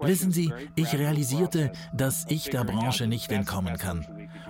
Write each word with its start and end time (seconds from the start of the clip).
Wissen 0.00 0.32
Sie, 0.32 0.52
ich 0.74 0.92
realisierte, 0.94 1.72
dass 1.94 2.26
ich 2.28 2.50
der 2.50 2.64
Branche 2.64 3.06
nicht 3.06 3.30
entkommen 3.30 3.76
kann 3.76 4.04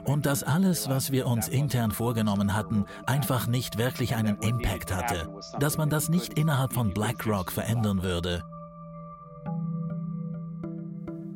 und 0.05 0.25
dass 0.25 0.43
alles, 0.43 0.89
was 0.89 1.13
wir 1.13 1.27
uns 1.27 1.49
intern 1.49 1.91
vorgenommen 1.91 2.55
hatten, 2.55 2.87
einfach 3.07 3.47
nicht 3.47 3.77
wirklich 3.77 4.15
einen 4.15 4.37
Impact 4.39 4.95
hatte, 4.95 5.29
dass 5.59 5.77
man 5.77 5.91
das 5.91 6.09
nicht 6.09 6.39
innerhalb 6.39 6.73
von 6.73 6.95
BlackRock 6.95 7.53
verändern 7.53 8.03
würde. 8.03 8.45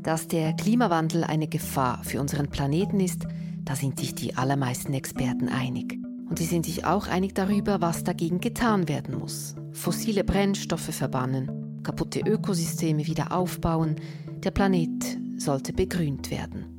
Dass 0.02 0.28
der 0.28 0.54
Klimawandel 0.54 1.24
eine 1.24 1.48
Gefahr 1.48 2.02
für 2.04 2.20
unseren 2.20 2.48
Planeten 2.48 3.00
ist, 3.00 3.26
da 3.64 3.74
sind 3.74 3.98
sich 3.98 4.14
die 4.14 4.36
allermeisten 4.36 4.94
Experten 4.94 5.48
einig. 5.48 5.98
Und 6.28 6.38
sie 6.38 6.44
sind 6.44 6.66
sich 6.66 6.84
auch 6.84 7.06
einig 7.06 7.34
darüber, 7.34 7.80
was 7.80 8.04
dagegen 8.04 8.40
getan 8.40 8.88
werden 8.88 9.18
muss. 9.18 9.54
Fossile 9.72 10.24
Brennstoffe 10.24 10.94
verbannen, 10.94 11.82
kaputte 11.82 12.20
Ökosysteme 12.20 13.06
wieder 13.06 13.32
aufbauen, 13.32 13.96
der 14.42 14.50
Planet 14.50 15.18
sollte 15.38 15.72
begrünt 15.72 16.30
werden. 16.30 16.76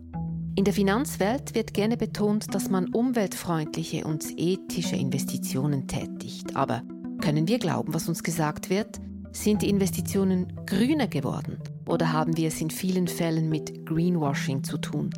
In 0.56 0.64
der 0.64 0.74
Finanzwelt 0.74 1.54
wird 1.54 1.74
gerne 1.74 1.98
betont, 1.98 2.54
dass 2.56 2.70
man 2.70 2.88
umweltfreundliche 2.88 4.06
und 4.06 4.26
ethische 4.38 4.96
Investitionen 4.96 5.88
tätigt. 5.88 6.56
Aber 6.56 6.82
können 7.22 7.48
wir 7.48 7.60
glauben, 7.60 7.94
was 7.94 8.10
uns 8.10 8.24
gesagt 8.24 8.72
wird? 8.72 9.00
Sind 9.32 9.62
die 9.62 9.70
Investitionen 9.70 10.52
grüner 10.66 11.08
geworden 11.08 11.60
oder 11.88 12.12
haben 12.12 12.38
wir 12.38 12.48
es 12.48 12.60
in 12.60 12.72
vielen 12.72 13.08
Fällen 13.08 13.50
mit 13.50 13.86
Greenwashing 13.86 14.64
zu 14.64 14.80
tun, 14.80 15.12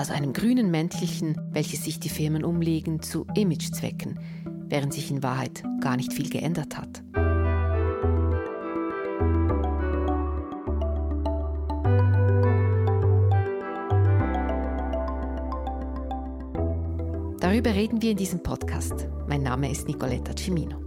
also 0.00 0.14
einem 0.14 0.32
grünen 0.32 0.70
Mäntelchen, 0.70 1.38
welches 1.52 1.84
sich 1.84 2.00
die 2.00 2.08
Firmen 2.08 2.42
umlegen 2.42 3.02
zu 3.02 3.26
Imagezwecken, 3.34 4.18
während 4.66 4.94
sich 4.94 5.10
in 5.10 5.22
Wahrheit 5.22 5.62
gar 5.82 5.98
nicht 5.98 6.14
viel 6.14 6.30
geändert 6.30 6.78
hat? 6.78 7.02
Darüber 17.40 17.74
reden 17.74 18.00
wir 18.00 18.12
in 18.12 18.16
diesem 18.16 18.42
Podcast. 18.42 19.06
Mein 19.28 19.42
Name 19.42 19.70
ist 19.70 19.86
Nicoletta 19.86 20.32
Cimino. 20.34 20.78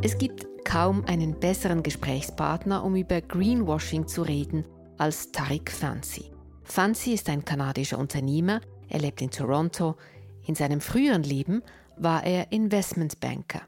Es 0.00 0.16
gibt 0.16 0.46
kaum 0.64 1.04
einen 1.06 1.40
besseren 1.40 1.82
Gesprächspartner, 1.82 2.84
um 2.84 2.94
über 2.94 3.20
Greenwashing 3.20 4.06
zu 4.06 4.22
reden, 4.22 4.64
als 4.96 5.32
Tariq 5.32 5.72
Fancy. 5.72 6.31
Fancy 6.72 7.12
ist 7.12 7.28
ein 7.28 7.44
kanadischer 7.44 7.98
Unternehmer, 7.98 8.62
er 8.88 9.00
lebt 9.00 9.20
in 9.20 9.30
Toronto. 9.30 9.96
In 10.46 10.54
seinem 10.54 10.80
früheren 10.80 11.22
Leben 11.22 11.62
war 11.98 12.24
er 12.24 12.50
Investmentbanker 12.50 13.60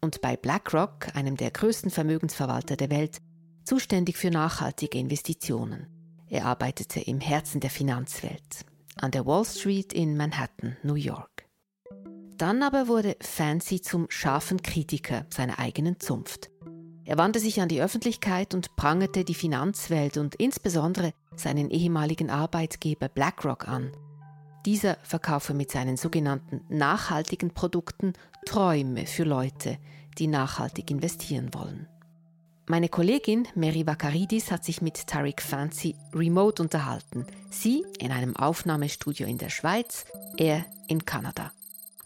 und 0.00 0.20
bei 0.20 0.36
BlackRock, 0.36 1.16
einem 1.16 1.36
der 1.36 1.50
größten 1.50 1.90
Vermögensverwalter 1.90 2.76
der 2.76 2.90
Welt, 2.90 3.18
zuständig 3.64 4.18
für 4.18 4.30
nachhaltige 4.30 4.98
Investitionen. 4.98 5.88
Er 6.28 6.44
arbeitete 6.44 7.00
im 7.00 7.18
Herzen 7.18 7.60
der 7.60 7.70
Finanzwelt, 7.70 8.64
an 9.00 9.10
der 9.10 9.26
Wall 9.26 9.44
Street 9.44 9.92
in 9.92 10.16
Manhattan, 10.16 10.76
New 10.84 10.94
York. 10.94 11.48
Dann 12.38 12.62
aber 12.62 12.86
wurde 12.86 13.16
Fancy 13.20 13.80
zum 13.80 14.06
scharfen 14.10 14.62
Kritiker 14.62 15.26
seiner 15.28 15.58
eigenen 15.58 15.98
Zunft. 15.98 16.52
Er 17.06 17.18
wandte 17.18 17.38
sich 17.38 17.60
an 17.60 17.68
die 17.68 17.82
Öffentlichkeit 17.82 18.54
und 18.54 18.76
prangerte 18.76 19.24
die 19.24 19.34
Finanzwelt 19.34 20.16
und 20.16 20.34
insbesondere 20.36 21.12
seinen 21.36 21.70
ehemaligen 21.70 22.30
Arbeitgeber 22.30 23.08
BlackRock 23.08 23.68
an. 23.68 23.92
Dieser 24.64 24.96
verkaufe 25.02 25.52
mit 25.52 25.70
seinen 25.70 25.98
sogenannten 25.98 26.62
nachhaltigen 26.68 27.50
Produkten 27.50 28.14
Träume 28.46 29.06
für 29.06 29.24
Leute, 29.24 29.76
die 30.16 30.26
nachhaltig 30.26 30.90
investieren 30.90 31.52
wollen. 31.52 31.86
Meine 32.66 32.88
Kollegin 32.88 33.46
Mary 33.54 33.86
Vakaridis 33.86 34.50
hat 34.50 34.64
sich 34.64 34.80
mit 34.80 35.06
Tariq 35.06 35.42
Fancy 35.42 35.96
remote 36.14 36.62
unterhalten. 36.62 37.26
Sie 37.50 37.84
in 37.98 38.10
einem 38.10 38.34
Aufnahmestudio 38.36 39.26
in 39.26 39.36
der 39.36 39.50
Schweiz, 39.50 40.06
er 40.38 40.64
in 40.88 41.04
Kanada. 41.04 41.52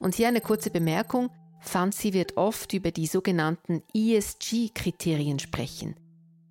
Und 0.00 0.16
hier 0.16 0.26
eine 0.26 0.40
kurze 0.40 0.70
Bemerkung. 0.70 1.30
Fancy 1.60 2.12
wird 2.12 2.36
oft 2.36 2.72
über 2.72 2.90
die 2.90 3.06
sogenannten 3.06 3.82
ESG-Kriterien 3.94 5.38
sprechen. 5.38 5.96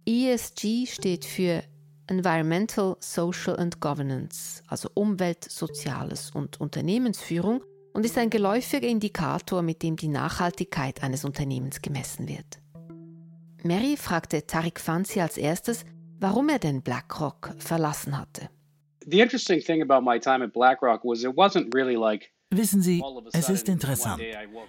ESG 0.06 0.86
steht 0.86 1.26
für 1.26 1.64
Environmental, 2.08 2.96
Social 3.00 3.58
and 3.58 3.82
Governance, 3.82 4.64
also 4.68 4.90
Umwelt, 4.94 5.44
Soziales 5.44 6.32
und 6.32 6.62
Unternehmensführung 6.62 7.62
und 7.94 8.06
ist 8.06 8.18
ein 8.18 8.30
geläufiger 8.30 8.88
Indikator, 8.88 9.62
mit 9.62 9.84
dem 9.84 9.96
die 9.96 10.08
Nachhaltigkeit 10.08 11.04
eines 11.04 11.26
Unternehmens 11.26 11.82
gemessen 11.82 12.28
wird. 12.28 12.60
Mary 13.64 13.98
fragte 13.98 14.46
Tariq 14.46 14.80
Fancy 14.80 15.20
als 15.20 15.38
erstes, 15.38 15.84
warum 16.20 16.48
er 16.50 16.60
denn 16.60 16.82
BlackRock 16.82 17.56
verlassen 17.58 18.18
hatte. 18.18 18.50
The 19.06 19.20
interesting 19.20 19.62
thing 19.62 19.82
about 19.82 20.02
my 20.02 20.20
time 20.20 20.44
at 20.44 20.54
BlackRock 20.54 21.04
was 21.04 21.24
it 21.24 21.36
wasn't 21.36 21.74
really 21.74 21.96
like 21.96 22.30
Wissen 22.50 22.82
Sie, 22.82 23.04
es 23.34 23.50
ist 23.50 23.68
interessant. 23.68 24.22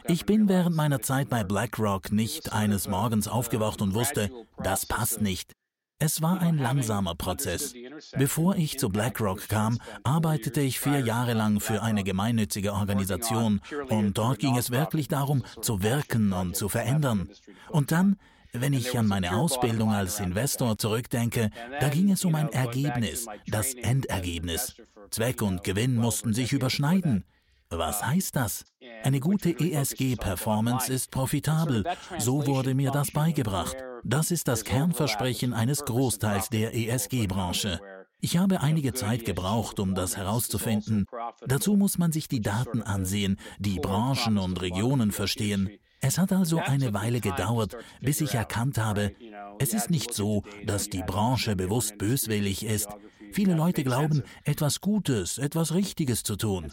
Ich 0.09 0.27
bin 0.27 0.49
während 0.49 0.75
meiner 0.75 1.01
Zeit 1.01 1.29
bei 1.29 1.45
BlackRock 1.45 2.11
nicht 2.11 2.53
eines 2.53 2.89
Morgens 2.89 3.29
aufgewacht 3.29 3.81
und 3.81 3.95
wusste, 3.95 4.31
das 4.63 4.85
passt 4.85 5.21
nicht. 5.21 5.53
Es 6.01 6.21
war 6.21 6.41
ein 6.41 6.59
langsamer 6.59 7.15
Prozess. 7.15 7.75
Bevor 8.17 8.57
ich 8.57 8.79
zu 8.79 8.89
BlackRock 8.89 9.49
kam, 9.49 9.79
arbeitete 10.03 10.61
ich 10.61 10.81
vier 10.81 11.01
Jahre 11.01 11.35
lang 11.35 11.61
für 11.61 11.83
eine 11.83 12.03
gemeinnützige 12.03 12.73
Organisation 12.73 13.61
und 13.89 14.19
dort 14.19 14.41
ging 14.41 14.57
es 14.57 14.71
wirklich 14.71 15.07
darum, 15.07 15.45
zu 15.61 15.83
wirken 15.83 16.33
und 16.33 16.57
zu 16.57 16.69
verändern. 16.69 17.29
Und 17.69 17.93
dann, 17.93 18.17
wenn 18.53 18.73
ich 18.73 18.99
an 18.99 19.07
meine 19.07 19.37
Ausbildung 19.37 19.93
als 19.93 20.19
Investor 20.19 20.79
zurückdenke, 20.79 21.51
da 21.81 21.89
ging 21.89 22.11
es 22.11 22.25
um 22.25 22.35
ein 22.35 22.53
Ergebnis, 22.53 23.27
das 23.47 23.75
Endergebnis. 23.75 24.75
Zweck 25.11 25.43
und 25.43 25.63
Gewinn 25.63 25.97
mussten 25.97 26.35
sich 26.35 26.53
überschneiden. 26.53 27.25
Was 27.71 28.05
heißt 28.05 28.35
das? 28.35 28.65
Eine 29.03 29.21
gute 29.21 29.51
ESG-Performance 29.51 30.93
ist 30.93 31.11
profitabel. 31.11 31.85
So 32.19 32.47
wurde 32.47 32.75
mir 32.75 32.91
das 32.91 33.11
beigebracht. 33.11 33.77
Das 34.05 34.31
ist 34.31 34.49
das 34.49 34.65
Kernversprechen 34.65 35.53
eines 35.53 35.85
Großteils 35.85 36.49
der 36.49 36.75
ESG-Branche. 36.75 37.81
Ich 38.21 38.37
habe 38.39 38.63
einige 38.63 38.95
Zeit 38.95 39.25
gebraucht, 39.25 39.79
um 39.81 39.95
das 39.95 40.17
herauszufinden. 40.17 41.07
Dazu 41.47 41.77
muss 41.77 41.99
man 41.99 42.11
sich 42.11 42.27
die 42.27 42.41
Daten 42.41 42.83
ansehen, 42.83 43.39
die 43.59 43.79
Branchen 43.79 44.39
und 44.39 44.61
Regionen 44.61 45.13
verstehen. 45.13 45.71
Es 46.01 46.19
hat 46.19 46.33
also 46.33 46.59
eine 46.59 46.95
Weile 46.95 47.21
gedauert, 47.21 47.77
bis 48.01 48.21
ich 48.21 48.35
erkannt 48.35 48.79
habe, 48.79 49.13
es 49.59 49.75
ist 49.75 49.91
nicht 49.91 50.15
so, 50.15 50.45
dass 50.65 50.89
die 50.89 51.03
Branche 51.03 51.57
bewusst 51.57 51.99
böswillig 51.99 52.65
ist. 52.65 52.89
Viele 53.33 53.55
Leute 53.55 53.85
glauben, 53.85 54.23
etwas 54.45 54.81
Gutes, 54.81 55.39
etwas 55.39 55.75
Richtiges 55.75 56.23
zu 56.23 56.37
tun. 56.37 56.71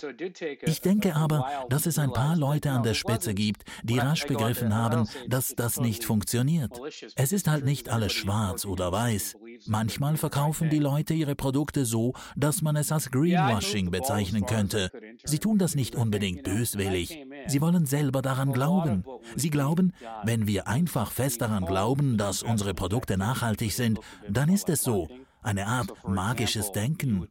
Ich 0.64 0.82
denke 0.82 1.16
aber, 1.16 1.48
dass 1.70 1.86
es 1.86 2.00
ein 2.00 2.14
paar 2.14 2.36
Leute 2.36 2.72
an 2.72 2.84
der 2.84 2.94
Spitze 2.94 3.34
gibt, 3.34 3.64
die 3.84 3.98
rasch 3.98 4.26
begriffen 4.26 4.74
haben, 4.74 5.08
dass 5.28 5.56
das 5.56 5.80
nicht 5.80 6.04
funktioniert. 6.04 6.80
Es 7.16 7.32
ist 7.32 7.48
halt 7.48 7.66
nicht 7.66 7.90
alles 7.90 8.14
schwarz 8.14 8.66
oder 8.66 8.92
weiß. 8.92 9.36
Manchmal 9.68 10.18
verkaufen 10.18 10.70
die 10.70 10.80
Leute 10.80 11.14
ihre 11.14 11.36
Produkte 11.36 11.86
so, 11.86 12.14
dass 12.36 12.62
man 12.62 12.76
es 12.76 12.92
als 12.92 13.12
Greenwashing 13.12 13.92
bezeichnen 13.92 14.46
könnte. 14.46 14.92
Sie 15.24 15.40
tun 15.40 15.58
das 15.58 15.76
nicht 15.76 15.96
unbedingt 15.96 16.44
böswillig. 16.44 17.26
Sie 17.48 17.62
wollen 17.62 17.86
selber 17.86 18.22
daran 18.22 18.52
glauben. 18.54 19.04
Sie 19.36 19.50
glauben, 19.50 19.94
wenn 20.24 20.48
wir 20.48 20.68
einfach 20.68 21.12
fest 21.12 21.42
daran 21.42 21.66
glauben, 21.66 22.18
dass 22.18 22.44
unsere 22.44 22.74
Produkte 22.74 23.18
nachhaltig 23.18 23.74
sind, 23.74 24.00
dann 24.30 24.50
ist 24.50 24.70
es 24.70 24.82
so 24.82 25.08
eine 25.46 25.68
Art 25.68 25.94
magisches 26.06 26.72
Denken. 26.72 27.28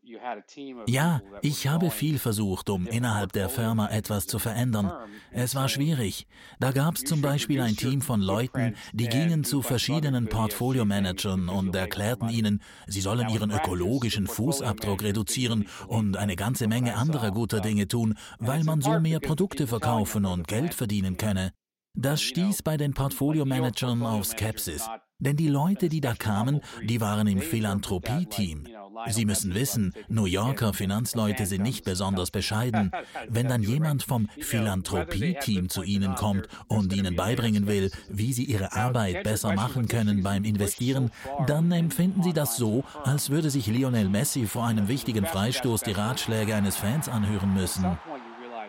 Ja, 0.86 1.20
ich 1.42 1.66
habe 1.66 1.90
viel 1.90 2.18
versucht, 2.18 2.70
um 2.70 2.86
innerhalb 2.86 3.32
der 3.32 3.48
Firma 3.48 3.88
etwas 3.88 4.26
zu 4.26 4.38
verändern. 4.38 4.92
Es 5.30 5.54
war 5.54 5.68
schwierig. 5.68 6.26
Da 6.60 6.70
gab 6.70 6.94
es 6.94 7.04
zum 7.04 7.20
Beispiel 7.20 7.60
ein 7.60 7.76
Team 7.76 8.00
von 8.00 8.20
Leuten, 8.20 8.76
die 8.92 9.08
gingen 9.08 9.44
zu 9.44 9.62
verschiedenen 9.62 10.28
Portfolio-Managern 10.28 11.48
und 11.48 11.74
erklärten 11.74 12.28
ihnen, 12.28 12.62
sie 12.86 13.00
sollen 13.00 13.28
ihren 13.28 13.50
ökologischen 13.50 14.26
Fußabdruck 14.26 15.02
reduzieren 15.02 15.66
und 15.88 16.16
eine 16.16 16.36
ganze 16.36 16.68
Menge 16.68 16.96
anderer 16.96 17.32
guter 17.32 17.60
Dinge 17.60 17.88
tun, 17.88 18.14
weil 18.38 18.64
man 18.64 18.80
so 18.80 19.00
mehr 19.00 19.20
Produkte 19.20 19.66
verkaufen 19.66 20.24
und 20.24 20.48
Geld 20.48 20.74
verdienen 20.74 21.16
könne. 21.16 21.52
Das 21.96 22.22
stieß 22.22 22.62
bei 22.62 22.76
den 22.76 22.92
Portfolio-Managern 22.92 24.02
auf 24.02 24.26
Skepsis. 24.26 24.88
Denn 25.20 25.36
die 25.36 25.48
Leute, 25.48 25.88
die 25.88 26.00
da 26.00 26.14
kamen, 26.14 26.60
die 26.82 27.00
waren 27.00 27.26
im 27.26 27.40
Philanthropie-Team. 27.40 28.66
Sie 29.08 29.24
müssen 29.24 29.54
wissen, 29.54 29.92
New 30.08 30.26
Yorker 30.26 30.72
Finanzleute 30.72 31.46
sind 31.46 31.62
nicht 31.62 31.84
besonders 31.84 32.30
bescheiden. 32.30 32.90
Wenn 33.28 33.48
dann 33.48 33.62
jemand 33.62 34.02
vom 34.02 34.28
Philanthropie-Team 34.38 35.68
zu 35.68 35.82
ihnen 35.82 36.14
kommt 36.14 36.48
und 36.68 36.92
ihnen 36.92 37.16
beibringen 37.16 37.66
will, 37.66 37.90
wie 38.08 38.32
sie 38.32 38.44
ihre 38.44 38.72
Arbeit 38.72 39.22
besser 39.24 39.54
machen 39.54 39.88
können 39.88 40.22
beim 40.22 40.44
Investieren, 40.44 41.10
dann 41.46 41.70
empfinden 41.72 42.22
sie 42.22 42.32
das 42.32 42.56
so, 42.56 42.84
als 43.04 43.30
würde 43.30 43.50
sich 43.50 43.66
Lionel 43.66 44.08
Messi 44.08 44.46
vor 44.46 44.66
einem 44.66 44.88
wichtigen 44.88 45.26
Freistoß 45.26 45.82
die 45.82 45.92
Ratschläge 45.92 46.54
eines 46.54 46.76
Fans 46.76 47.08
anhören 47.08 47.54
müssen. 47.54 47.98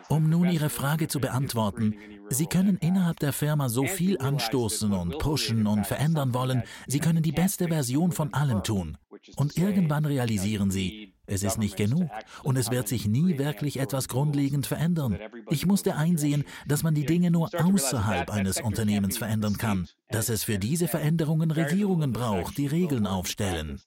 Um 0.10 0.30
nun 0.30 0.50
Ihre 0.50 0.70
Frage 0.70 1.08
zu 1.08 1.20
beantworten, 1.20 1.96
Sie 2.30 2.48
können 2.48 2.78
innerhalb 2.78 3.20
der 3.20 3.34
Firma 3.34 3.70
so 3.70 3.86
viel 3.86 4.18
anstoßen 4.20 4.94
und 4.94 5.18
pushen 5.20 5.68
und 5.68 5.86
verändern 5.86 6.34
wollen, 6.34 6.64
Sie 6.88 7.00
können 7.00 7.24
die 7.24 7.32
beste 7.32 7.68
Version 7.68 8.12
von 8.12 8.34
allem 8.34 8.64
tun. 8.64 8.98
Und 9.36 9.58
irgendwann 9.58 10.06
realisieren 10.06 10.72
Sie, 10.72 11.14
es 11.28 11.44
ist 11.44 11.58
nicht 11.58 11.76
genug 11.76 12.10
und 12.44 12.56
es 12.58 12.70
wird 12.70 12.88
sich 12.88 13.08
nie 13.08 13.38
wirklich 13.38 13.80
etwas 13.80 14.08
grundlegend 14.08 14.68
verändern. 14.68 15.18
Ich 15.50 15.66
musste 15.66 15.96
einsehen, 15.96 16.44
dass 16.68 16.84
man 16.84 16.94
die 16.94 17.06
Dinge 17.06 17.32
nur 17.32 17.50
außerhalb 17.54 18.30
eines 18.30 18.62
Unternehmens 18.62 19.18
verändern 19.18 19.58
kann, 19.58 19.88
dass 20.10 20.30
es 20.30 20.44
für 20.44 20.60
diese 20.60 20.88
Veränderungen 20.88 21.52
Regierungen 21.52 22.14
braucht, 22.14 22.58
die 22.58 22.68
Regeln 22.68 23.08
aufstellen. 23.08 23.82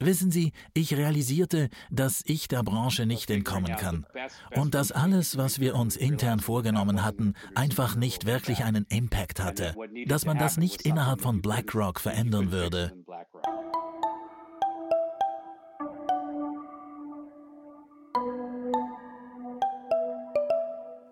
Wissen 0.00 0.30
Sie, 0.30 0.52
ich 0.74 0.96
realisierte, 0.96 1.70
dass 1.90 2.22
ich 2.24 2.46
der 2.46 2.62
Branche 2.62 3.04
nicht 3.04 3.28
entkommen 3.30 3.74
kann 3.76 4.06
und 4.54 4.74
dass 4.74 4.92
alles, 4.92 5.36
was 5.36 5.58
wir 5.58 5.74
uns 5.74 5.96
intern 5.96 6.38
vorgenommen 6.38 7.04
hatten, 7.04 7.34
einfach 7.56 7.96
nicht 7.96 8.24
wirklich 8.24 8.62
einen 8.62 8.86
Impact 8.90 9.40
hatte, 9.40 9.74
dass 10.06 10.24
man 10.24 10.38
das 10.38 10.56
nicht 10.56 10.82
innerhalb 10.82 11.20
von 11.20 11.42
BlackRock 11.42 11.98
verändern 11.98 12.52
würde. 12.52 12.92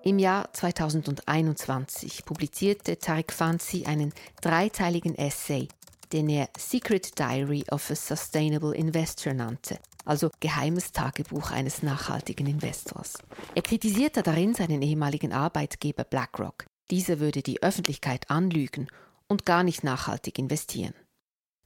Im 0.05 0.21
Jahr 0.21 0.53
2021 0.53 2.25
publizierte 2.25 3.01
Tarek 3.01 3.33
Fancy 3.33 3.87
einen 3.87 4.13
dreiteiligen 4.41 5.17
Essay 5.17 5.67
den 6.13 6.29
er 6.29 6.49
Secret 6.59 7.19
Diary 7.19 7.65
of 7.71 7.91
a 7.91 7.95
Sustainable 7.95 8.75
Investor 8.75 9.35
nannte, 9.35 9.79
also 10.05 10.31
Geheimes 10.41 10.93
Tagebuch 10.93 11.51
eines 11.51 11.83
nachhaltigen 11.83 12.47
Investors. 12.47 13.15
Er 13.55 13.63
kritisierte 13.63 14.23
darin 14.23 14.55
seinen 14.55 14.83
ehemaligen 14.83 15.33
Arbeitgeber 15.33 16.05
BlackRock. 16.05 16.67
Dieser 16.91 17.19
würde 17.19 17.43
die 17.43 17.63
Öffentlichkeit 17.63 18.31
anlügen 18.31 18.89
und 19.29 19.45
gar 19.45 19.63
nicht 19.63 19.83
nachhaltig 19.83 20.39
investieren. 20.39 20.95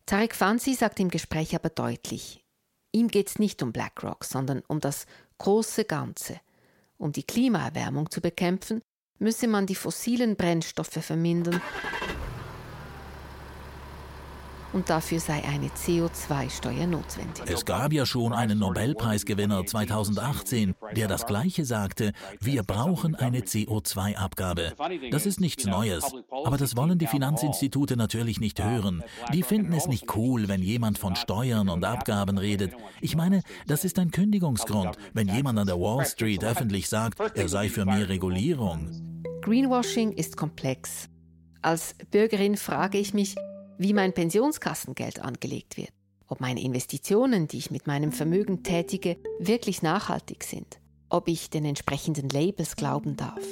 Tarek 0.07 0.35
Fancy 0.35 0.75
sagt 0.75 0.99
im 1.01 1.09
Gespräch 1.09 1.55
aber 1.55 1.69
deutlich, 1.69 2.43
ihm 2.93 3.09
geht 3.09 3.29
es 3.29 3.39
nicht 3.39 3.63
um 3.63 3.73
BlackRock, 3.73 4.25
sondern 4.25 4.63
um 4.67 4.81
das 4.81 5.07
große 5.39 5.85
Ganze. 5.85 6.41
Um 6.99 7.13
die 7.13 7.23
Klimaerwärmung 7.23 8.11
zu 8.11 8.21
bekämpfen, 8.21 8.81
müsse 9.19 9.47
man 9.47 9.67
die 9.67 9.75
fossilen 9.75 10.37
Brennstoffe 10.37 11.05
vermindern 11.05 11.61
und 14.73 14.91
dafür 14.91 15.21
sei 15.21 15.43
eine 15.45 15.69
CO2-Steuer 15.69 16.87
notwendig. 16.87 17.45
Es 17.47 17.65
gab 17.65 17.93
ja 17.93 18.07
schon 18.07 18.33
einen 18.33 18.59
Nobelpreisgewinner 18.59 19.67
2018, 19.67 20.75
der 20.97 21.09
das 21.09 21.27
Gleiche 21.27 21.65
sagte, 21.65 22.13
wir 22.41 22.63
brauchen 22.63 23.15
eine 23.15 23.41
CO2-Abgabe. 23.41 24.73
Das 25.11 25.27
ist 25.27 25.41
nichts 25.41 25.67
Neues, 25.67 26.05
aber 26.45 26.57
das 26.57 26.77
wollen 26.77 26.99
die 26.99 27.07
Finanzinstitute 27.07 27.97
natürlich 27.97 28.41
nicht 28.41 28.63
hören. 28.63 29.03
Die 29.33 29.43
finden 29.43 29.73
es 29.73 29.87
nicht 29.87 30.15
cool, 30.17 30.49
wenn 30.49 30.63
jemand 30.63 30.99
von 30.99 31.17
Steuern 31.17 31.69
und 31.69 31.85
Abgaben 31.85 32.39
redet. 32.39 32.75
Ich 33.01 33.17
meine, 33.17 33.43
das 33.67 33.85
ist 33.85 33.99
ein 33.99 34.11
Kündigungsgrund, 34.11 34.97
wenn 35.13 35.29
jemand 35.29 35.59
an 35.59 35.67
der 35.67 35.81
Wall 35.81 36.05
Street 36.05 36.45
öffentlich 36.45 36.89
sagt, 36.89 37.19
er 37.35 37.49
sei 37.49 37.69
für 37.69 37.85
mehr 37.85 38.09
Regulierung. 38.09 38.89
Greenwashing 39.43 40.13
ist 40.13 40.37
komplex. 40.37 41.09
Als 41.63 41.95
Bürgerin 42.11 42.57
frage 42.57 42.99
ich 42.99 43.15
mich, 43.15 43.37
wie 43.81 43.95
mein 43.95 44.13
Pensionskassengeld 44.13 45.21
angelegt 45.21 45.79
wird, 45.79 45.89
ob 46.27 46.43
meine 46.43 46.61
Investitionen, 46.61 47.49
die 47.49 47.57
ich 47.57 47.71
mit 47.71 47.87
meinem 47.87 48.13
Vermögen 48.13 48.63
tätige, 48.63 49.17
wirklich 49.39 49.81
nachhaltig 49.81 50.45
sind, 50.45 50.79
ob 51.09 51.29
ich 51.29 51.49
den 51.49 51.65
entsprechenden 51.65 52.29
Labels 52.29 52.77
glauben 52.77 53.17
darf. 53.17 53.43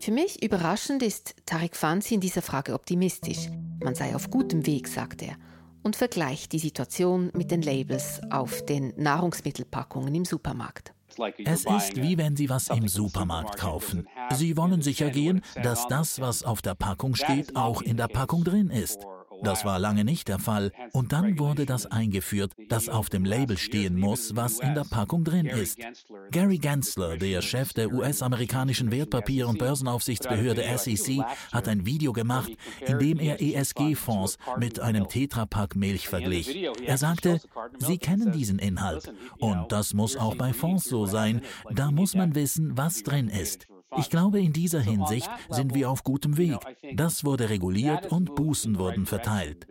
Für 0.00 0.10
mich 0.10 0.42
überraschend 0.42 1.04
ist 1.04 1.36
Tarek 1.46 1.76
Fanzi 1.76 2.14
in 2.14 2.20
dieser 2.20 2.42
Frage 2.42 2.74
optimistisch. 2.74 3.48
Man 3.80 3.94
sei 3.94 4.16
auf 4.16 4.28
gutem 4.28 4.66
Weg, 4.66 4.88
sagt 4.88 5.22
er, 5.22 5.36
und 5.84 5.94
vergleicht 5.94 6.50
die 6.50 6.58
Situation 6.58 7.30
mit 7.32 7.52
den 7.52 7.62
Labels 7.62 8.22
auf 8.30 8.66
den 8.66 8.92
Nahrungsmittelpackungen 8.96 10.12
im 10.16 10.24
Supermarkt. 10.24 10.92
Es 11.44 11.64
ist 11.64 11.96
wie 11.96 12.18
wenn 12.18 12.34
Sie 12.36 12.50
was 12.50 12.68
im 12.70 12.88
Supermarkt 12.88 13.56
kaufen. 13.56 14.08
Sie 14.32 14.56
wollen 14.56 14.82
sicher 14.82 15.10
gehen, 15.10 15.42
dass 15.62 15.86
das, 15.86 16.20
was 16.20 16.42
auf 16.42 16.60
der 16.60 16.74
Packung 16.74 17.14
steht, 17.14 17.54
auch 17.54 17.82
in 17.82 17.96
der 17.96 18.08
Packung 18.08 18.42
drin 18.42 18.68
ist. 18.68 19.06
Das 19.44 19.64
war 19.64 19.78
lange 19.78 20.04
nicht 20.04 20.28
der 20.28 20.38
Fall 20.38 20.72
und 20.92 21.12
dann 21.12 21.38
wurde 21.38 21.66
das 21.66 21.86
eingeführt, 21.86 22.52
dass 22.68 22.88
auf 22.88 23.10
dem 23.10 23.24
Label 23.24 23.58
stehen 23.58 23.98
muss, 23.98 24.34
was 24.34 24.58
in 24.58 24.74
der 24.74 24.84
Packung 24.84 25.24
drin 25.24 25.46
ist. 25.46 25.78
Gary 26.30 26.58
Gensler, 26.58 27.16
der 27.16 27.42
Chef 27.42 27.72
der 27.72 27.92
US-amerikanischen 27.92 28.90
Wertpapier- 28.90 29.46
und 29.46 29.58
Börsenaufsichtsbehörde 29.58 30.64
SEC, 30.78 31.22
hat 31.52 31.68
ein 31.68 31.86
Video 31.86 32.12
gemacht, 32.12 32.52
in 32.86 32.98
dem 32.98 33.18
er 33.18 33.40
ESG-Fonds 33.40 34.38
mit 34.58 34.80
einem 34.80 35.08
Tetrapack 35.08 35.76
Milch 35.76 36.08
verglich. 36.08 36.66
Er 36.84 36.98
sagte, 36.98 37.40
Sie 37.78 37.98
kennen 37.98 38.32
diesen 38.32 38.58
Inhalt 38.58 39.12
und 39.38 39.70
das 39.70 39.94
muss 39.94 40.16
auch 40.16 40.36
bei 40.36 40.52
Fonds 40.52 40.84
so 40.84 41.06
sein, 41.06 41.42
da 41.70 41.90
muss 41.90 42.14
man 42.14 42.34
wissen, 42.34 42.76
was 42.76 43.02
drin 43.02 43.28
ist. 43.28 43.66
Ich 43.96 44.10
glaube, 44.10 44.40
in 44.40 44.52
dieser 44.52 44.80
Hinsicht 44.80 45.30
sind 45.50 45.74
wir 45.74 45.90
auf 45.90 46.04
gutem 46.04 46.36
Weg. 46.36 46.58
Das 46.94 47.24
wurde 47.24 47.48
reguliert 47.50 48.10
und 48.10 48.34
Bußen 48.34 48.78
wurden 48.78 49.06
verteilt. 49.06 49.66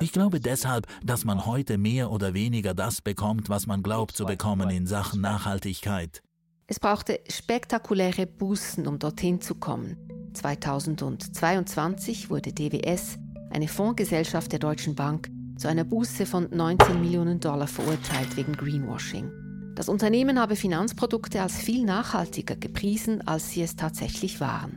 Ich 0.00 0.12
glaube 0.12 0.40
deshalb, 0.40 0.86
dass 1.02 1.24
man 1.24 1.46
heute 1.46 1.78
mehr 1.78 2.10
oder 2.10 2.34
weniger 2.34 2.74
das 2.74 3.02
bekommt, 3.02 3.48
was 3.48 3.66
man 3.66 3.82
glaubt 3.82 4.16
zu 4.16 4.24
bekommen 4.24 4.70
in 4.70 4.86
Sachen 4.86 5.20
Nachhaltigkeit. 5.20 6.22
Es 6.66 6.78
brauchte 6.78 7.20
spektakuläre 7.28 8.26
Bußen, 8.26 8.86
um 8.86 8.98
dorthin 8.98 9.40
zu 9.40 9.56
kommen. 9.56 9.96
2022 10.34 12.30
wurde 12.30 12.52
DWS, 12.52 13.18
eine 13.50 13.66
Fondsgesellschaft 13.66 14.52
der 14.52 14.60
Deutschen 14.60 14.94
Bank, 14.94 15.28
zu 15.56 15.68
einer 15.68 15.84
Buße 15.84 16.24
von 16.26 16.48
19 16.50 17.00
Millionen 17.00 17.40
Dollar 17.40 17.66
verurteilt 17.66 18.36
wegen 18.36 18.52
Greenwashing. 18.52 19.39
Das 19.80 19.88
Unternehmen 19.88 20.38
habe 20.38 20.56
Finanzprodukte 20.56 21.40
als 21.40 21.56
viel 21.56 21.86
nachhaltiger 21.86 22.54
gepriesen, 22.54 23.26
als 23.26 23.52
sie 23.52 23.62
es 23.62 23.76
tatsächlich 23.76 24.38
waren. 24.38 24.76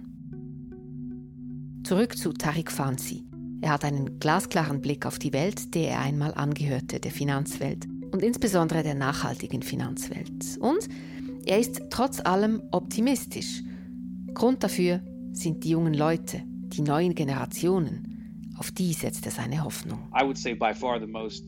Zurück 1.84 2.18
zu 2.18 2.32
Tariq 2.32 2.72
Fancy. 2.72 3.26
Er 3.60 3.72
hat 3.72 3.84
einen 3.84 4.20
glasklaren 4.20 4.80
Blick 4.80 5.06
auf 5.06 5.20
die 5.20 5.34
Welt, 5.34 5.76
der 5.76 5.90
er 5.90 6.00
einmal 6.00 6.34
angehörte, 6.34 7.02
der 7.02 7.12
Finanzwelt 7.12 7.86
und 8.14 8.24
insbesondere 8.24 8.82
der 8.82 8.96
nachhaltigen 8.96 9.62
Finanzwelt. 9.62 10.58
Und 10.62 10.88
er 11.46 11.60
ist 11.60 11.82
trotz 11.90 12.22
allem 12.22 12.64
optimistisch. 12.72 13.62
Grund 14.34 14.64
dafür 14.64 15.02
sind 15.34 15.66
die 15.66 15.72
jungen 15.72 15.96
Leute, 15.96 16.44
die 16.48 16.82
neuen 16.82 17.14
Generationen, 17.14 18.13
auf 18.64 18.72
die 18.72 18.94
setzt 18.94 19.26
er 19.26 19.32
seine 19.34 19.62
Hoffnung. 19.62 20.00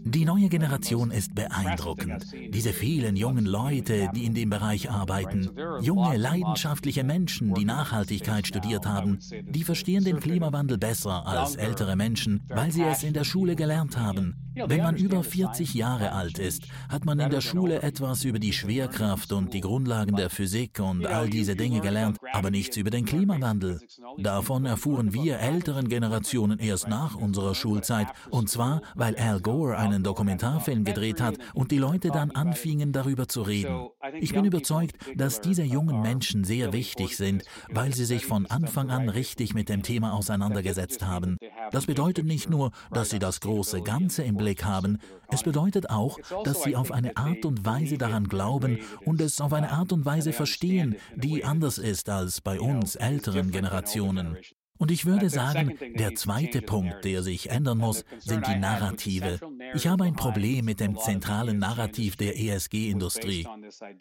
Die 0.03 0.25
neue 0.25 0.49
Generation 0.49 1.11
ist 1.11 1.33
beeindruckend. 1.33 2.25
Diese 2.49 2.73
vielen 2.73 3.15
jungen 3.15 3.45
Leute, 3.45 4.09
die 4.13 4.25
in 4.25 4.33
dem 4.33 4.49
Bereich 4.49 4.91
arbeiten, 4.91 5.49
junge, 5.81 6.17
leidenschaftliche 6.17 7.05
Menschen, 7.05 7.53
die 7.53 7.63
Nachhaltigkeit 7.63 8.45
studiert 8.45 8.85
haben, 8.85 9.19
die 9.47 9.63
verstehen 9.63 10.03
den 10.03 10.19
Klimawandel 10.19 10.77
besser 10.77 11.25
als 11.25 11.55
ältere 11.55 11.95
Menschen, 11.95 12.43
weil 12.49 12.73
sie 12.73 12.83
es 12.83 13.03
in 13.03 13.13
der 13.13 13.23
Schule 13.23 13.55
gelernt 13.55 13.97
haben. 13.97 14.35
Wenn 14.55 14.83
man 14.83 14.95
über 14.95 15.21
40 15.21 15.73
Jahre 15.73 16.13
alt 16.13 16.39
ist, 16.39 16.63
hat 16.87 17.03
man 17.03 17.19
in 17.19 17.29
der 17.29 17.41
Schule 17.41 17.81
etwas 17.81 18.23
über 18.23 18.39
die 18.39 18.53
Schwerkraft 18.53 19.33
und 19.33 19.53
die 19.53 19.59
Grundlagen 19.59 20.15
der 20.15 20.29
Physik 20.29 20.79
und 20.79 21.05
all 21.05 21.29
diese 21.29 21.55
Dinge 21.55 21.81
gelernt, 21.81 22.17
aber 22.31 22.51
nichts 22.51 22.77
über 22.77 22.89
den 22.89 23.05
Klimawandel. 23.05 23.81
Davon 24.17 24.65
erfuhren 24.65 25.13
wir 25.13 25.39
älteren 25.39 25.89
Generationen 25.89 26.59
erst 26.59 26.87
nach 26.87 27.15
unserer 27.15 27.53
Schulzeit, 27.53 28.07
und 28.29 28.49
zwar, 28.49 28.81
weil 28.95 29.17
Al 29.17 29.41
Gore 29.41 29.77
einen 29.77 30.03
Dokumentarfilm 30.03 30.85
gedreht 30.85 31.19
hat 31.19 31.35
und 31.53 31.71
die 31.71 31.77
Leute 31.77 32.09
dann 32.09 32.31
anfingen 32.31 32.93
darüber 32.93 33.27
zu 33.27 33.41
reden. 33.41 33.87
Ich 34.21 34.33
bin 34.33 34.45
überzeugt, 34.45 34.95
dass 35.15 35.41
diese 35.41 35.63
jungen 35.63 36.01
Menschen 36.01 36.45
sehr 36.45 36.71
wichtig 36.71 37.17
sind, 37.17 37.43
weil 37.69 37.93
sie 37.93 38.05
sich 38.05 38.25
von 38.25 38.45
Anfang 38.45 38.89
an 38.89 39.09
richtig 39.09 39.53
mit 39.53 39.67
dem 39.67 39.83
Thema 39.83 40.13
auseinandergesetzt 40.13 41.05
haben. 41.05 41.37
Das 41.71 41.87
bedeutet 41.87 42.25
nicht 42.25 42.49
nur, 42.49 42.71
dass 42.91 43.09
sie 43.09 43.19
das 43.19 43.41
große 43.41 43.81
Ganze 43.81 44.23
im 44.23 44.37
Blick 44.45 44.63
haben, 44.63 44.99
es 45.29 45.41
bedeutet 45.41 45.89
auch, 45.89 46.19
dass 46.43 46.61
sie 46.61 46.75
auf 46.75 46.91
eine 46.91 47.17
Art 47.17 47.45
und 47.45 47.65
Weise 47.65 47.97
daran 47.97 48.27
glauben 48.27 48.77
und 49.03 49.19
es 49.19 49.41
auf 49.41 49.53
eine 49.53 49.71
Art 49.71 49.91
und 49.91 50.05
Weise 50.05 50.33
verstehen, 50.33 50.97
die 51.15 51.43
anders 51.43 51.79
ist 51.79 52.09
als 52.09 52.41
bei 52.41 52.59
uns 52.59 52.95
älteren 52.95 53.49
Generationen. 53.49 54.37
Und 54.77 54.91
ich 54.91 55.05
würde 55.05 55.29
sagen, 55.29 55.77
der 55.97 56.15
zweite 56.15 56.61
Punkt, 56.61 57.05
der 57.05 57.23
sich 57.23 57.49
ändern 57.49 57.77
muss, 57.77 58.03
sind 58.19 58.45
die 58.45 58.55
Narrative. 58.55 59.39
Ich 59.73 59.87
habe 59.87 60.03
ein 60.03 60.15
Problem 60.15 60.65
mit 60.65 60.79
dem 60.81 60.97
zentralen 60.97 61.59
Narrativ 61.59 62.17
der 62.17 62.37
ESG-Industrie. 62.37 63.47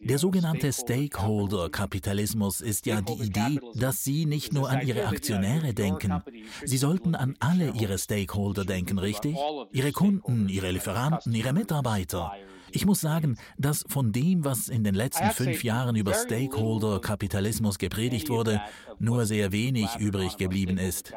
Der 0.01 0.19
sogenannte 0.19 0.73
Stakeholder-Kapitalismus 0.73 2.61
ist 2.61 2.87
ja 2.87 3.01
die 3.01 3.23
Idee, 3.23 3.61
dass 3.75 4.03
Sie 4.03 4.27
nicht 4.27 4.53
nur 4.53 4.69
an 4.69 4.87
Ihre 4.87 5.07
Aktionäre 5.07 5.75
denken. 5.75 6.23
Sie 6.65 6.79
sollten 6.79 7.15
an 7.15 7.37
alle 7.39 7.73
Ihre 7.75 7.99
Stakeholder 7.99 8.65
denken, 8.65 8.99
richtig? 8.99 9.37
Ihre 9.73 9.93
Kunden, 9.93 10.49
Ihre 10.49 10.73
Lieferanten, 10.73 11.35
Ihre 11.35 11.53
Mitarbeiter. 11.53 12.33
Ich 12.75 12.87
muss 12.87 13.01
sagen, 13.01 13.37
dass 13.57 13.85
von 13.89 14.11
dem, 14.11 14.45
was 14.45 14.69
in 14.69 14.83
den 14.83 14.97
letzten 14.97 15.31
fünf 15.31 15.63
Jahren 15.63 15.95
über 15.95 16.13
Stakeholder-Kapitalismus 16.13 17.79
gepredigt 17.79 18.29
wurde, 18.29 18.61
nur 18.99 19.27
sehr 19.27 19.53
wenig 19.53 19.89
übrig 20.01 20.39
geblieben 20.39 20.77
ist. 20.77 21.13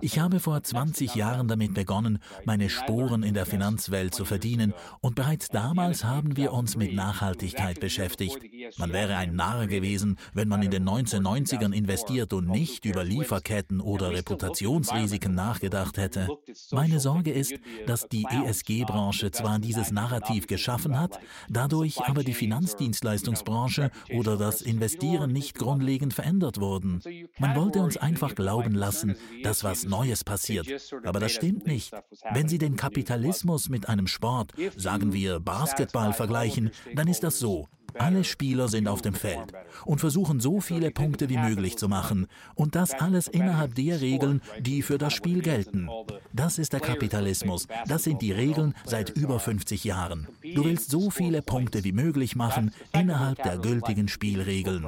Ich 0.00 0.18
habe 0.18 0.38
vor 0.38 0.62
20 0.62 1.14
Jahren 1.14 1.48
damit 1.48 1.74
begonnen, 1.74 2.18
meine 2.44 2.68
Sporen 2.68 3.22
in 3.22 3.34
der 3.34 3.46
Finanzwelt 3.46 4.14
zu 4.14 4.24
verdienen 4.24 4.74
und 5.00 5.14
bereits 5.14 5.48
damals 5.48 6.04
haben 6.04 6.36
wir 6.36 6.52
uns 6.52 6.76
mit 6.76 6.94
Nachhaltigkeit 6.94 7.80
beschäftigt. 7.80 8.38
Man 8.78 8.92
wäre 8.92 9.16
ein 9.16 9.34
Narr 9.34 9.66
gewesen, 9.66 10.16
wenn 10.34 10.48
man 10.48 10.62
in 10.62 10.70
den 10.70 10.88
1990ern 10.88 11.72
investiert 11.72 12.32
und 12.32 12.48
nicht 12.48 12.84
über 12.84 13.02
Lieferketten 13.02 13.80
oder 13.80 14.12
Reputationsrisiken 14.12 15.34
nachgedacht 15.34 15.96
hätte. 15.96 16.28
Meine 16.70 17.00
Sorge 17.00 17.32
ist, 17.32 17.54
dass 17.86 18.08
die 18.08 18.24
ESG-Branche 18.24 19.30
zwar 19.32 19.58
dieses 19.58 19.90
Narrativ 19.90 20.46
geschaffen 20.46 20.87
hat, 20.96 21.18
dadurch 21.48 22.00
aber 22.02 22.22
die 22.22 22.34
Finanzdienstleistungsbranche 22.34 23.90
oder 24.14 24.36
das 24.36 24.62
Investieren 24.62 25.32
nicht 25.32 25.56
grundlegend 25.56 26.14
verändert 26.14 26.60
wurden. 26.60 27.00
Man 27.38 27.56
wollte 27.56 27.80
uns 27.80 27.96
einfach 27.96 28.34
glauben 28.34 28.74
lassen, 28.74 29.16
dass 29.42 29.64
was 29.64 29.84
Neues 29.84 30.22
passiert. 30.22 30.68
Aber 31.04 31.18
das 31.18 31.32
stimmt 31.32 31.66
nicht. 31.66 31.92
Wenn 32.32 32.48
Sie 32.48 32.58
den 32.58 32.76
Kapitalismus 32.76 33.68
mit 33.68 33.88
einem 33.88 34.06
Sport, 34.06 34.52
sagen 34.76 35.12
wir 35.12 35.40
Basketball, 35.40 36.12
vergleichen, 36.12 36.70
dann 36.94 37.08
ist 37.08 37.22
das 37.22 37.38
so. 37.38 37.68
Alle 37.94 38.24
Spieler 38.24 38.68
sind 38.68 38.88
auf 38.88 39.02
dem 39.02 39.14
Feld 39.14 39.52
und 39.84 39.98
versuchen 39.98 40.40
so 40.40 40.60
viele 40.60 40.90
Punkte 40.90 41.28
wie 41.28 41.38
möglich 41.38 41.76
zu 41.76 41.88
machen. 41.88 42.26
Und 42.54 42.74
das 42.74 42.94
alles 42.94 43.28
innerhalb 43.28 43.74
der 43.74 44.00
Regeln, 44.00 44.40
die 44.60 44.82
für 44.82 44.98
das 44.98 45.12
Spiel 45.12 45.42
gelten. 45.42 45.88
Das 46.32 46.58
ist 46.58 46.72
der 46.72 46.80
Kapitalismus. 46.80 47.66
Das 47.86 48.04
sind 48.04 48.22
die 48.22 48.32
Regeln 48.32 48.74
seit 48.84 49.10
über 49.10 49.40
50 49.40 49.84
Jahren. 49.84 50.28
Du 50.54 50.64
willst 50.64 50.90
so 50.90 51.10
viele 51.10 51.42
Punkte 51.42 51.84
wie 51.84 51.92
möglich 51.92 52.36
machen 52.36 52.72
innerhalb 52.92 53.42
der 53.42 53.58
gültigen 53.58 54.08
Spielregeln. 54.08 54.86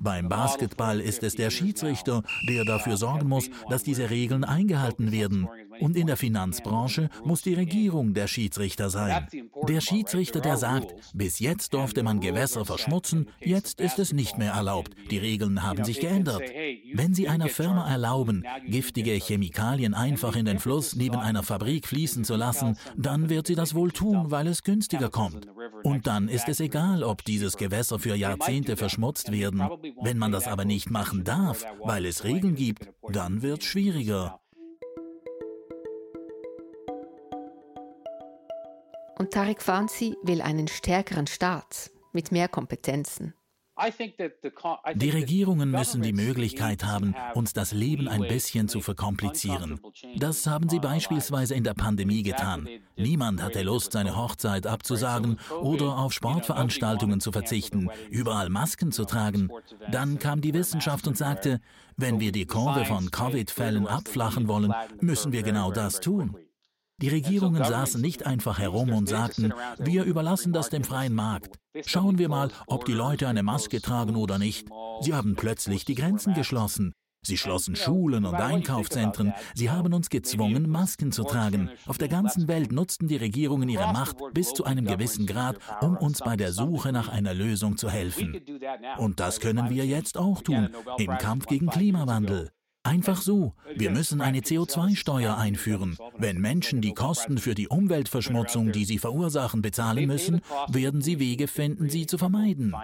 Beim 0.00 0.28
Basketball 0.28 1.00
ist 1.00 1.22
es 1.22 1.34
der 1.34 1.50
Schiedsrichter, 1.50 2.22
der 2.48 2.64
dafür 2.64 2.96
sorgen 2.96 3.28
muss, 3.28 3.48
dass 3.70 3.84
diese 3.84 4.10
Regeln 4.10 4.44
eingehalten 4.44 5.12
werden. 5.12 5.48
Und 5.80 5.96
in 5.96 6.06
der 6.06 6.16
Finanzbranche 6.16 7.08
muss 7.24 7.42
die 7.42 7.54
Regierung 7.54 8.14
der 8.14 8.26
Schiedsrichter 8.26 8.90
sein. 8.90 9.26
Der 9.68 9.80
Schiedsrichter, 9.80 10.40
der 10.40 10.56
sagt, 10.56 10.94
bis 11.14 11.38
jetzt 11.38 11.74
durfte 11.74 12.02
man 12.02 12.20
Gewässer 12.20 12.64
verschmutzen, 12.64 13.28
jetzt 13.40 13.80
ist 13.80 13.98
es 13.98 14.12
nicht 14.12 14.38
mehr 14.38 14.52
erlaubt. 14.52 14.94
Die 15.10 15.18
Regeln 15.18 15.62
haben 15.62 15.84
sich 15.84 16.00
geändert. 16.00 16.42
Wenn 16.92 17.14
Sie 17.14 17.28
einer 17.28 17.48
Firma 17.48 17.88
erlauben, 17.90 18.44
giftige 18.66 19.12
Chemikalien 19.12 19.94
einfach 19.94 20.36
in 20.36 20.44
den 20.44 20.58
Fluss 20.58 20.94
neben 20.96 21.16
einer 21.16 21.42
Fabrik 21.42 21.86
fließen 21.86 22.24
zu 22.24 22.36
lassen, 22.36 22.76
dann 22.96 23.28
wird 23.28 23.46
sie 23.46 23.54
das 23.54 23.74
wohl 23.74 23.90
tun, 23.90 24.30
weil 24.30 24.46
es 24.46 24.62
günstiger 24.62 25.10
kommt. 25.10 25.46
Und 25.82 26.06
dann 26.06 26.28
ist 26.28 26.48
es 26.48 26.60
egal, 26.60 27.02
ob 27.02 27.24
dieses 27.24 27.56
Gewässer 27.56 27.98
für 27.98 28.14
Jahrzehnte 28.14 28.76
verschmutzt 28.76 29.32
werden. 29.32 29.68
Wenn 30.00 30.18
man 30.18 30.32
das 30.32 30.46
aber 30.46 30.64
nicht 30.64 30.90
machen 30.90 31.24
darf, 31.24 31.64
weil 31.82 32.06
es 32.06 32.24
Regeln 32.24 32.54
gibt, 32.54 32.88
dann 33.08 33.42
wird 33.42 33.62
es 33.62 33.66
schwieriger. 33.66 34.40
Und 39.24 39.30
Tarek 39.30 39.62
Fanzi 39.62 40.18
will 40.22 40.42
einen 40.42 40.68
stärkeren 40.68 41.26
Staat 41.26 41.90
mit 42.12 42.30
mehr 42.30 42.46
Kompetenzen. 42.46 43.32
Die 44.96 45.08
Regierungen 45.08 45.70
müssen 45.70 46.02
die 46.02 46.12
Möglichkeit 46.12 46.84
haben, 46.84 47.14
uns 47.32 47.54
das 47.54 47.72
Leben 47.72 48.06
ein 48.06 48.28
bisschen 48.28 48.68
zu 48.68 48.82
verkomplizieren. 48.82 49.80
Das 50.18 50.46
haben 50.46 50.68
sie 50.68 50.78
beispielsweise 50.78 51.54
in 51.54 51.64
der 51.64 51.72
Pandemie 51.72 52.22
getan. 52.22 52.68
Niemand 52.96 53.42
hatte 53.42 53.62
Lust, 53.62 53.92
seine 53.92 54.14
Hochzeit 54.14 54.66
abzusagen 54.66 55.38
oder 55.62 55.96
auf 55.96 56.12
Sportveranstaltungen 56.12 57.20
zu 57.20 57.32
verzichten, 57.32 57.88
überall 58.10 58.50
Masken 58.50 58.92
zu 58.92 59.06
tragen. 59.06 59.48
Dann 59.90 60.18
kam 60.18 60.42
die 60.42 60.52
Wissenschaft 60.52 61.06
und 61.06 61.16
sagte, 61.16 61.60
wenn 61.96 62.20
wir 62.20 62.30
die 62.30 62.44
Kurve 62.44 62.84
von 62.84 63.10
Covid-Fällen 63.10 63.86
abflachen 63.86 64.48
wollen, 64.48 64.74
müssen 65.00 65.32
wir 65.32 65.42
genau 65.42 65.72
das 65.72 66.00
tun. 66.00 66.36
Die 67.02 67.08
Regierungen 67.08 67.62
saßen 67.62 68.00
nicht 68.00 68.24
einfach 68.24 68.58
herum 68.58 68.92
und 68.92 69.08
sagten, 69.08 69.52
wir 69.78 70.04
überlassen 70.04 70.52
das 70.52 70.70
dem 70.70 70.84
freien 70.84 71.14
Markt. 71.14 71.58
Schauen 71.84 72.18
wir 72.18 72.28
mal, 72.28 72.50
ob 72.66 72.84
die 72.84 72.92
Leute 72.92 73.26
eine 73.26 73.42
Maske 73.42 73.80
tragen 73.80 74.14
oder 74.16 74.38
nicht. 74.38 74.68
Sie 75.00 75.12
haben 75.12 75.34
plötzlich 75.34 75.84
die 75.84 75.96
Grenzen 75.96 76.34
geschlossen. 76.34 76.92
Sie 77.26 77.38
schlossen 77.38 77.74
Schulen 77.74 78.26
und 78.26 78.34
Einkaufszentren. 78.34 79.32
Sie 79.54 79.70
haben 79.70 79.94
uns 79.94 80.10
gezwungen, 80.10 80.68
Masken 80.68 81.10
zu 81.10 81.24
tragen. 81.24 81.70
Auf 81.86 81.96
der 81.96 82.08
ganzen 82.08 82.48
Welt 82.48 82.70
nutzten 82.70 83.08
die 83.08 83.16
Regierungen 83.16 83.68
ihre 83.68 83.92
Macht 83.92 84.18
bis 84.34 84.52
zu 84.52 84.64
einem 84.64 84.84
gewissen 84.84 85.26
Grad, 85.26 85.56
um 85.80 85.96
uns 85.96 86.20
bei 86.20 86.36
der 86.36 86.52
Suche 86.52 86.92
nach 86.92 87.08
einer 87.08 87.32
Lösung 87.32 87.78
zu 87.78 87.90
helfen. 87.90 88.40
Und 88.98 89.20
das 89.20 89.40
können 89.40 89.70
wir 89.70 89.86
jetzt 89.86 90.18
auch 90.18 90.42
tun, 90.42 90.68
im 90.98 91.18
Kampf 91.18 91.46
gegen 91.46 91.68
Klimawandel. 91.68 92.50
Einfach 92.86 93.22
so. 93.22 93.54
Wir 93.74 93.90
müssen 93.90 94.20
eine 94.20 94.40
CO2-Steuer 94.40 95.38
einführen. 95.38 95.96
Wenn 96.18 96.38
Menschen 96.38 96.82
die 96.82 96.92
Kosten 96.92 97.38
für 97.38 97.54
die 97.54 97.66
Umweltverschmutzung, 97.66 98.72
die 98.72 98.84
sie 98.84 98.98
verursachen, 98.98 99.62
bezahlen 99.62 100.06
müssen, 100.06 100.42
werden 100.68 101.00
sie 101.00 101.18
Wege 101.18 101.48
finden, 101.48 101.88
sie 101.88 102.06
zu 102.06 102.18
vermeiden. 102.18 102.74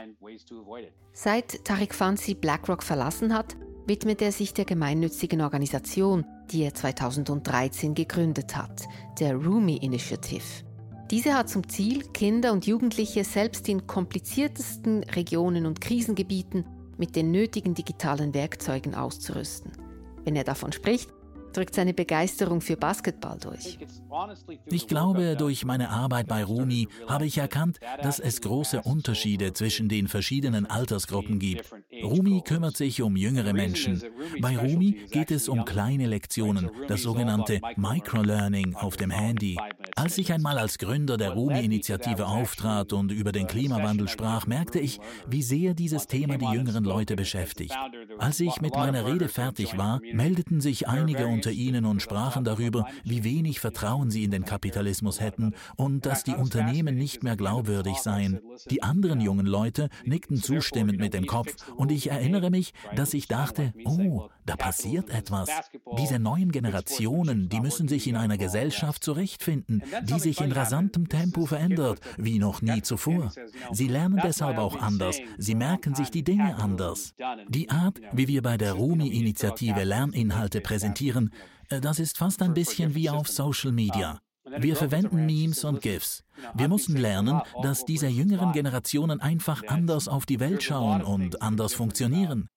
Seit 1.13 1.67
Tariq 1.67 1.95
Fancy 1.95 2.35
BlackRock 2.35 2.83
verlassen 2.83 3.35
hat, 3.35 3.57
widmet 3.87 4.23
er 4.23 4.33
sich 4.33 4.55
der 4.55 4.65
gemeinnützigen 4.65 5.43
Organisation, 5.43 6.25
die 6.51 6.63
er 6.63 6.73
2013 6.73 7.95
gegründet 7.95 8.57
hat, 8.57 8.87
der 9.19 9.35
Rumi 9.35 9.77
Initiative. 9.77 10.65
Diese 11.11 11.35
hat 11.35 11.51
zum 11.51 11.69
Ziel, 11.69 12.05
Kinder 12.15 12.53
und 12.53 12.67
Jugendliche 12.67 13.25
selbst 13.25 13.69
in 13.69 13.87
kompliziertesten 13.87 15.03
Regionen 15.03 15.67
und 15.67 15.83
Krisengebieten 15.83 16.65
mit 16.97 17.17
den 17.17 17.33
nötigen 17.33 17.75
digitalen 17.75 18.33
Werkzeugen 18.33 18.95
auszurüsten. 18.95 19.90
Wenn 20.31 20.37
er 20.37 20.45
davon 20.45 20.71
spricht, 20.71 21.11
drückt 21.53 21.75
seine 21.75 21.95
Begeisterung 21.95 22.61
für 22.61 22.77
Basketball 22.77 23.39
durch. 23.39 23.79
Ich 24.67 24.87
glaube, 24.87 25.37
durch 25.37 25.65
meine 25.65 25.91
Arbeit 25.91 26.27
bei 26.27 26.45
Rumi 26.45 26.89
habe 27.07 27.27
ich 27.27 27.39
erkannt, 27.39 27.79
dass 28.03 28.19
es 28.19 28.41
große 28.41 28.83
Unterschiede 28.83 29.53
zwischen 29.53 29.89
den 29.89 30.09
verschiedenen 30.09 30.67
Altersgruppen 30.67 31.39
gibt. 31.39 31.71
Rumi 32.03 32.43
kümmert 32.43 32.77
sich 32.77 33.03
um 33.03 33.17
jüngere 33.17 33.53
Menschen. 33.53 34.03
Bei 34.41 34.57
Rumi 34.57 35.07
geht 35.11 35.31
es 35.31 35.49
um 35.49 35.65
kleine 35.65 36.07
Lektionen, 36.07 36.71
das 36.89 37.03
sogenannte 37.03 37.61
Microlearning 37.77 38.75
auf 38.75 38.97
dem 38.97 39.11
Handy. 39.11 39.59
Als 39.97 40.19
ich 40.19 40.33
einmal 40.33 40.59
als 40.59 40.79
Gründer 40.79 41.17
der 41.17 41.31
Rumi-Initiative 41.31 42.27
auftrat 42.27 42.93
und 42.93 43.13
über 43.13 43.33
den 43.33 43.47
Klimawandel 43.47 44.09
sprach, 44.09 44.47
merkte 44.47 44.79
ich, 44.79 45.01
wie 45.29 45.43
sehr 45.43 45.75
dieses 45.75 46.07
Thema 46.07 46.39
die 46.39 46.47
jüngeren 46.47 46.85
Leute 46.85 47.17
beschäftigt. 47.17 47.77
Als 48.19 48.41
ich 48.41 48.61
mit 48.61 48.75
meiner 48.75 49.07
Rede 49.07 49.29
fertig 49.29 49.77
war, 49.77 50.01
meldeten 50.13 50.61
sich 50.61 50.89
einige 50.89 51.27
unter 51.41 51.53
ihnen 51.53 51.87
und 51.87 52.03
sprachen 52.03 52.45
darüber, 52.45 52.87
wie 53.03 53.25
wenig 53.25 53.61
Vertrauen 53.61 54.11
sie 54.11 54.25
in 54.25 54.31
den 54.31 54.45
Kapitalismus 54.45 55.21
hätten 55.21 55.55
und 55.77 56.05
dass 56.05 56.23
die 56.23 56.35
Unternehmen 56.35 56.97
nicht 56.97 57.23
mehr 57.23 57.35
glaubwürdig 57.35 57.97
seien. 57.97 58.41
Die 58.69 58.83
anderen 58.83 59.23
jungen 59.23 59.47
Leute 59.47 59.89
nickten 60.05 60.37
zustimmend 60.37 60.99
mit 60.99 61.15
dem 61.15 61.25
Kopf 61.25 61.55
und 61.77 61.93
ich 61.93 62.11
erinnere 62.11 62.51
mich, 62.51 62.75
dass 62.95 63.15
ich 63.15 63.27
dachte, 63.27 63.73
oh, 63.87 64.29
da 64.45 64.57
passiert 64.57 65.09
etwas. 65.09 65.49
Diese 65.97 66.19
neuen 66.19 66.53
Generationen, 66.53 67.49
die 67.49 67.61
müssen 67.61 67.89
sich 67.89 68.07
in 68.07 68.17
einer 68.17 68.37
Gesellschaft 68.37 69.03
zurechtfinden, 69.03 69.83
die 70.03 70.21
sich 70.21 70.43
in 70.43 70.53
rasantem 70.53 71.09
Tempo 71.09 71.47
verändert, 71.47 72.01
wie 72.19 72.39
noch 72.39 72.61
nie 72.61 72.83
zuvor. 72.83 73.33
Sie 73.73 73.89
lernen 73.89 74.21
deshalb 74.23 74.59
auch 74.59 74.79
anders, 74.79 75.19
sie 75.39 75.55
merken 75.55 75.95
sich 75.95 76.11
die 76.11 76.23
Dinge 76.23 76.57
anders. 76.57 77.15
Die 77.49 77.71
Art, 77.71 77.99
wie 78.13 78.29
wir 78.29 78.43
bei 78.43 78.59
der 78.59 78.75
Rumi-Initiative 78.75 79.85
Lerninhalte 79.85 80.61
präsentieren, 80.61 81.30
äh, 81.69 81.81
das 81.81 81.99
ist 81.99 82.19
fast 82.19 82.43
ein 82.43 82.55
bisschen 82.55 82.95
wie 82.95 83.11
auf 83.11 83.29
Social 83.29 83.73
Media. 83.73 84.21
Wir 84.59 84.75
verwenden 84.75 85.27
Memes 85.27 85.65
und 85.65 85.81
GIFs. 85.81 86.25
Wir 86.55 86.69
mussten 86.69 86.97
lernen, 86.97 87.41
dass 87.63 87.85
diese 87.85 88.09
jüngeren 88.09 88.53
Generationen 88.53 89.21
einfach 89.21 89.63
anders 89.69 90.09
auf 90.09 90.27
die 90.27 90.41
Welt 90.41 90.63
schauen 90.63 91.03
und 91.03 91.43
anders 91.43 91.75
funktionieren. 91.75 92.49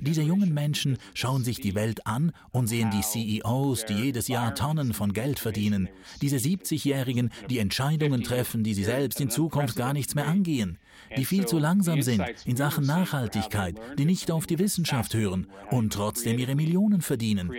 Diese 0.00 0.22
jungen 0.22 0.52
Menschen 0.52 0.98
schauen 1.14 1.44
sich 1.44 1.60
die 1.60 1.74
Welt 1.74 2.06
an 2.06 2.32
und 2.52 2.66
sehen 2.66 2.90
die 2.90 3.00
CEOs, 3.00 3.84
die 3.86 3.94
jedes 3.94 4.28
Jahr 4.28 4.54
Tonnen 4.54 4.92
von 4.92 5.12
Geld 5.12 5.38
verdienen. 5.38 5.88
Diese 6.22 6.36
70-Jährigen, 6.36 7.30
die 7.50 7.58
Entscheidungen 7.58 8.22
treffen, 8.22 8.64
die 8.64 8.74
sie 8.74 8.84
selbst 8.84 9.20
in 9.20 9.30
Zukunft 9.30 9.76
gar 9.76 9.92
nichts 9.92 10.14
mehr 10.14 10.26
angehen. 10.26 10.78
Die 11.16 11.24
viel 11.24 11.46
zu 11.46 11.58
langsam 11.58 12.02
sind 12.02 12.24
in 12.44 12.56
Sachen 12.56 12.86
Nachhaltigkeit, 12.86 13.76
die 13.98 14.04
nicht 14.04 14.30
auf 14.30 14.46
die 14.46 14.58
Wissenschaft 14.58 15.14
hören 15.14 15.46
und 15.70 15.92
trotzdem 15.92 16.38
ihre 16.38 16.54
Millionen 16.54 17.02
verdienen. 17.02 17.52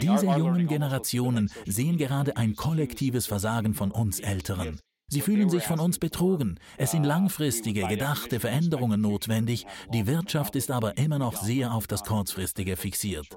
Diese 0.00 0.26
jungen 0.26 0.66
Generationen 0.66 1.50
sehen 1.66 1.96
gerade 1.96 2.36
ein 2.36 2.54
kollektives 2.54 3.26
Versagen 3.26 3.74
von 3.74 3.90
uns 3.90 4.20
Älteren. 4.20 4.78
Sie 5.12 5.20
fühlen 5.20 5.50
sich 5.50 5.64
von 5.64 5.78
uns 5.78 5.98
betrogen. 5.98 6.58
Es 6.78 6.92
sind 6.92 7.04
langfristige, 7.04 7.86
gedachte 7.86 8.40
Veränderungen 8.40 9.02
notwendig. 9.02 9.66
Die 9.92 10.06
Wirtschaft 10.06 10.56
ist 10.56 10.70
aber 10.70 10.96
immer 10.96 11.18
noch 11.18 11.36
sehr 11.36 11.74
auf 11.74 11.86
das 11.86 12.02
Kurzfristige 12.02 12.78
fixiert. 12.78 13.28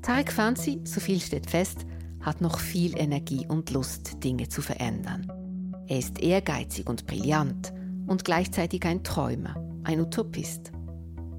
Tarek 0.00 0.32
Fanzi, 0.32 0.80
so 0.84 1.00
viel 1.00 1.20
steht 1.20 1.50
fest, 1.50 1.84
hat 2.22 2.40
noch 2.40 2.60
viel 2.60 2.96
Energie 2.96 3.46
und 3.46 3.68
Lust, 3.72 4.24
Dinge 4.24 4.48
zu 4.48 4.62
verändern. 4.62 5.30
Er 5.86 5.98
ist 5.98 6.18
ehrgeizig 6.18 6.86
und 6.86 7.06
brillant 7.06 7.74
und 8.06 8.24
gleichzeitig 8.24 8.86
ein 8.86 9.04
Träumer, 9.04 9.54
ein 9.84 10.00
Utopist. 10.00 10.72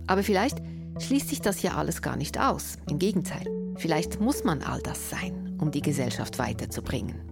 Aber 0.05 0.21
vielleicht 0.21 0.59
schließt 0.99 1.29
sich 1.29 1.41
das 1.41 1.63
ja 1.63 1.73
alles 1.73 2.03
gar 2.03 2.15
nicht 2.15 2.39
aus. 2.39 2.77
Im 2.87 2.99
Gegenteil, 2.99 3.47
vielleicht 3.77 4.21
muss 4.21 4.43
man 4.43 4.61
all 4.61 4.81
das 4.83 5.09
sein, 5.09 5.57
um 5.59 5.71
die 5.71 5.81
Gesellschaft 5.81 6.37
weiterzubringen. 6.37 7.28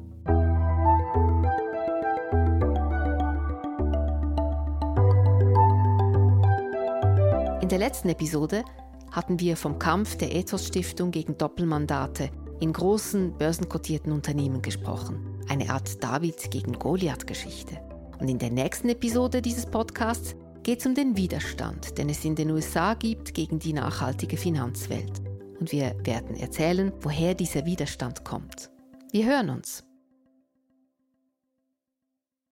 In 7.68 7.70
der 7.70 7.80
letzten 7.80 8.08
Episode 8.08 8.64
hatten 9.12 9.42
wir 9.42 9.58
vom 9.58 9.78
Kampf 9.78 10.16
der 10.16 10.34
Ethos 10.34 10.68
Stiftung 10.68 11.12
gegen 11.12 11.38
Doppelmandate 11.38 12.30
in 12.62 12.72
großen 12.72 13.38
börsenkotierten 13.38 14.14
Unternehmen 14.14 14.62
gesprochen. 14.62 15.38
Eine 15.50 15.70
Art 15.70 16.02
David 16.02 16.50
gegen 16.50 16.80
Goliath-Geschichte. 16.80 17.78
Und 18.20 18.30
in 18.30 18.40
der 18.40 18.52
nächsten 18.52 18.88
Episode 18.88 19.42
dieses 19.42 19.66
Podcasts 19.66 20.34
geht 20.64 20.80
es 20.80 20.86
um 20.86 20.96
den 20.96 21.18
Widerstand, 21.18 21.98
den 21.98 22.08
es 22.08 22.24
in 22.24 22.36
den 22.36 22.52
USA 22.52 22.94
gibt 22.94 23.34
gegen 23.34 23.60
die 23.60 23.74
nachhaltige 23.74 24.38
Finanzwelt. 24.38 25.20
Und 25.60 25.74
wir 25.74 25.94
werden 26.06 26.38
erzählen, 26.38 26.94
woher 27.02 27.34
dieser 27.34 27.66
Widerstand 27.66 28.24
kommt. 28.24 28.72
Wir 29.12 29.26
hören 29.26 29.50
uns. 29.50 29.87